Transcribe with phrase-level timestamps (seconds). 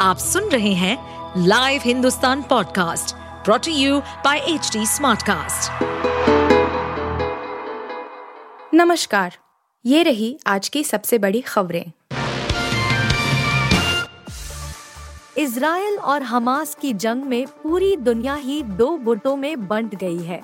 [0.00, 5.82] आप सुन रहे हैं live Hindustan podcast brought to you by H Smartcast.
[8.74, 9.36] नमस्कार
[9.84, 11.84] ये रही आज की सबसे बड़ी खबरें
[15.38, 20.42] इसराइल और हमास की जंग में पूरी दुनिया ही दो गुटों में बंट गई है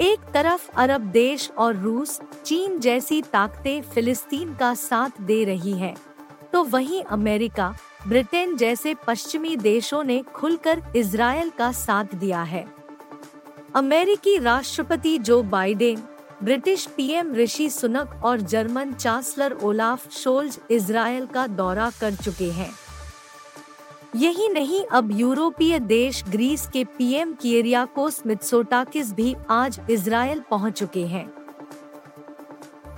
[0.00, 5.94] एक तरफ़ अरब देश और रूस चीन जैसी ताकतें फिलिस्तीन का साथ दे रही हैं,
[6.52, 7.74] तो वहीं अमेरिका
[8.08, 12.64] ब्रिटेन जैसे पश्चिमी देशों ने खुलकर इसराइल का साथ दिया है।
[13.74, 16.02] अमेरिकी राष्ट्रपति Joe Biden,
[16.42, 22.70] British PM Rishi Sunak और German chancellor Olaf Scholz Israel का दौरा कर चुके हैं।
[24.16, 31.06] यही नहीं, अब यूरोपीय देश ग्रीस के पीएम किरियाकोस मित्सोटाकिस भी आज इसराइल पहुँच चुके
[31.06, 31.39] हैं।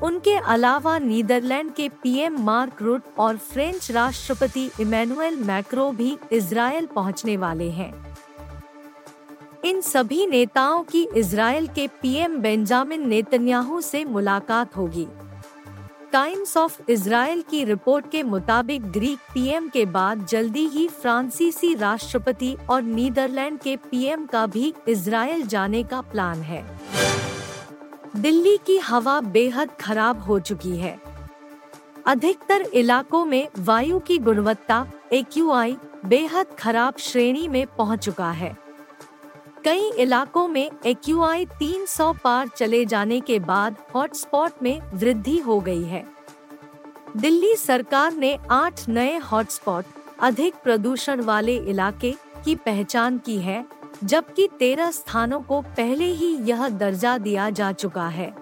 [0.02, 7.37] उनके अलावा नीदरलैंड के पीएम मार्क रूट और फ्रेंच राष्ट्रपति इमैनुअल मैक्रो भी इसराइल पहुँचने
[7.37, 7.92] वाले हैं।
[9.64, 15.06] इन सभी नेताओं की इसराइल के पीएम बेंजामिन नेतन्याहू से मुलाकात होगी।
[16.12, 22.56] टाइम्स ऑफ़ इसराइल की रिपोर्ट के मुताबिक ग्रीक पीएम के बाद जल्दी ही फ्रांसीसी राष्ट्रपति
[22.70, 26.64] और नीदरलैंड के पीएम का भी इसराइल जाने का प्लान है।
[28.16, 30.98] दिल्ली की हवा बेहद खराब हो चुकी है।
[32.06, 38.56] अधिकतर इलाकों में वायु की गुणवत्ता एक्यूआई बेहद खराब श्रेणी में पहुँच चुका है।
[39.64, 45.83] कई इलाकों में एक्यूआई 300 पार चले जाने के बाद हॉटस्पॉट में वृद्धि हो गई
[45.83, 46.05] है।
[47.16, 49.84] दिल्ली सरकार ने आठ नए हॉटस्पॉट
[50.20, 53.64] अधिक प्रदूषण वाले इलाके की पहचान की है
[54.05, 58.34] जबकि तेरह स्थानों को पहले ही यह दर्जा दिया जा चुका है।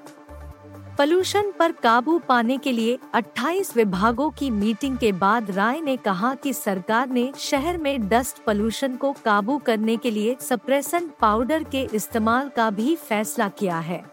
[0.98, 6.34] पॉल्यूशन पर काबू पाने के लिए 28 विभागों की मीटिंग के बाद राय ने कहा
[6.34, 11.88] कि सरकार ने शहर में डस्ट पॉल्यूशन को काबू करने के लिए सप्रेसन पाउडर के
[11.94, 14.04] इस्तेमाल का भी फैसला किया है।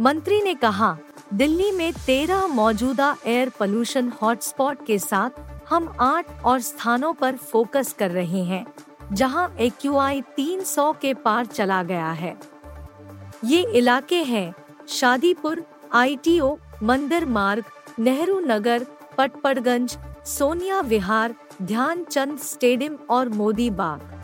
[0.00, 0.98] मंत्री ने कहा,
[1.34, 5.30] दिल्ली में तेरह मौजूदा एयर पोल्यूशन हॉटस्पॉट के साथ
[5.68, 8.66] हम आठ और स्थानों पर फोकस कर रहे हैं।
[9.12, 12.36] जहाँ एक्यूआई 300 के पार चला गया है।
[13.44, 14.54] ये इलाके हैं
[14.88, 15.64] शादीपुर
[15.94, 17.64] आईटीओ मंदिर मार्ग,
[17.98, 18.86] नेहरू नगर,
[19.18, 24.22] पटपड़गंज, सोनिया विहार, ध्यानचंद स्टेडियम और मोदी बाग।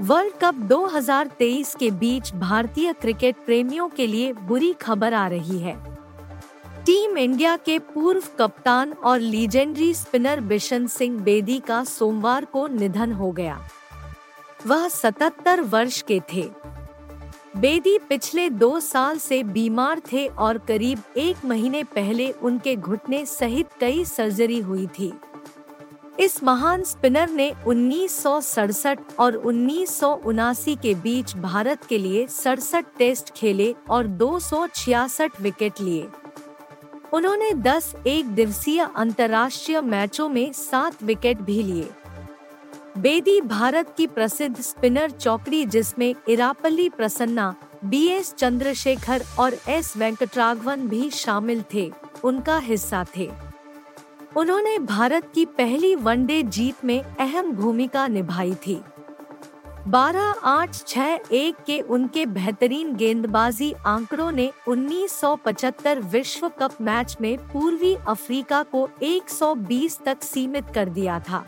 [0.00, 5.93] वर्ल्ड कप 2023 के बीच भारतीय क्रिकेट प्रेमियों के लिए बुरी खबर आ रही है।
[6.86, 13.12] टीम इंडिया के पूर्व कप्तान और लीजेंडरी स्पिनर बिशन सिंह बेदी का सोमवार को निधन
[13.12, 13.68] हो गया।
[14.66, 16.50] वह 77 वर्ष के थे।
[17.56, 23.66] बेदी पिछले दो साल से बीमार थे और करीब एक महीने पहले उनके घुटने सहित
[23.80, 25.12] कई सर्जरी हुई थी।
[26.20, 31.98] इस महान स्पिनर ने उन्नीस सौ सड़सठ और उन्नीस सौ उनासी के बीच भारत के
[31.98, 36.08] लिए सड़सठ टेस्ट खेले और दो सौ छियासठ विकेट लिए।
[37.12, 41.88] उन्होंने 10 एक दिवसीय अंतर्राष्ट्रीय मैचों में सात विकेट भी लिए।
[42.98, 47.54] बेदी भारत की प्रसिद्ध स्पिनर चौकड़ी जिसमें इरापल्ली प्रसन्ना
[47.84, 51.92] बी एस चंद्रशेखर और एस वेंकटराघवन भी शामिल थे,
[52.24, 53.30] उनका हिस्सा थे।
[54.36, 58.80] उन्होंने भारत की पहली वनडे जीत में अहम भूमिका निभाई थी।
[59.88, 67.36] बारह आठ छह एक के उनके बेहतरीन गेंदबाजी आंकड़ों ने 1975 विश्व कप मैच में
[67.38, 71.44] पूर्वी अफ्रीका को 120 तक सीमित कर दिया था।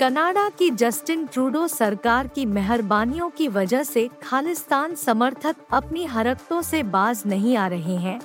[0.00, 6.82] कनाडा की जस्टिन ट्रूडो सरकार की मेहरबानियों की वजह से खालिस्तान समर्थक अपनी हरकतों से
[6.82, 8.20] बाज नहीं आ रहे हैं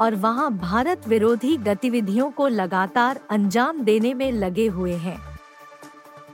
[0.00, 5.31] और वहाँ भारत विरोधी गतिविधियों को लगातार अंजाम देने में लगे हुए हैं।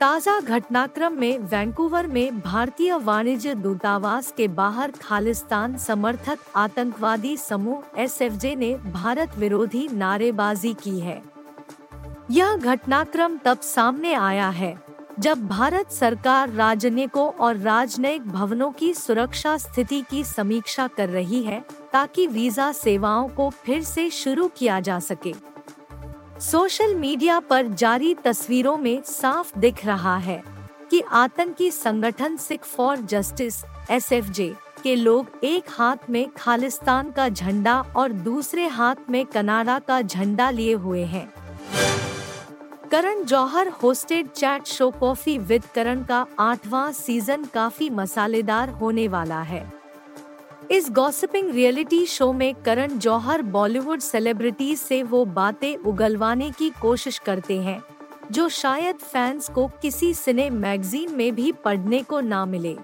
[0.00, 8.54] ताज़ा घटनाक्रम में वैंकूवर में भारतीय वाणिज्य दूतावास के बाहर खालिस्तान समर्थक आतंकवादी समूह एसएफजे
[8.56, 11.22] ने भारत विरोधी नारेबाजी की है।
[12.31, 14.77] यह घटनाक्रम तब सामने आया है,
[15.18, 21.65] जब भारत सरकार राजनयिकों और राजनयिक भवनों की सुरक्षा स्थिति की समीक्षा कर रही है,
[21.92, 25.34] ताकि वीज़ा सेवाओं को फिर से शुरू किया जा सके।
[26.40, 30.42] सोशल मीडिया पर जारी तस्वीरों में साफ़ दिख रहा है
[30.90, 33.54] कि आतंकी संगठन सिख फॉर जस्टिस
[33.90, 40.00] एसएफजे के लोग एक हाथ में खालिस्तान का झंडा और दूसरे हाथ में कनाडा का
[40.02, 41.28] झंडा लिए हुए हैं।
[42.90, 49.40] Karan Johar hosted chat show coffee with Karan का आठवां सीज़न काफ़ी मसालेदार होने वाला
[49.42, 49.78] है।
[50.63, 57.19] इस गॉसिपिंग रियलिटी शो में करण जौहर बॉलीवुड सेलिब्रिटीज से वो बातें उगलवाने की कोशिश
[57.19, 57.81] करते हैं,
[58.33, 62.77] जो शायद फैंस को किसी सिने मैगजीन में भी पढ़ने को ना मिले।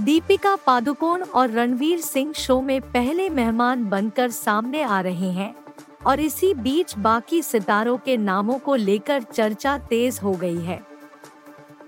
[0.00, 5.54] दीपिका पादुकोण और रणवीर सिंह शो में पहले मेहमान बनकर सामने आ रहे हैं
[6.06, 10.91] और इसी बीच बाकी सितारों के नामों को लेकर चर्चा तेज हो गई है।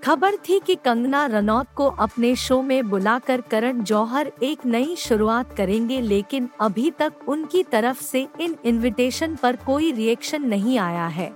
[0.05, 5.55] खबर थी कि कंगना रनौत को अपने शो में बुलाकर करण जौहर एक नई शुरुआत
[5.57, 11.31] करेंगे, लेकिन अभी तक उनकी तरफ़ से इन इनविटेशन पर कोई रिएक्शन नहीं आया है।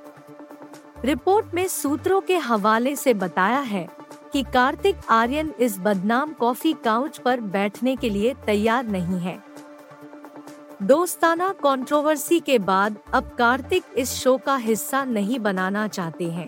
[1.06, 3.88] रिपोर्ट में सूत्रों के हवाले से बताया है
[4.34, 9.38] कि कार्तिक आर्यन इस बदनाम कॉफ़ी काउच पर बैठने के लिए तैयार नहीं है।
[10.84, 16.48] दोस्ताना कंट्रोवर्सी के बाद अब कार्तिक इस शो का हिस्सा नहीं बनाना चाहते हैं।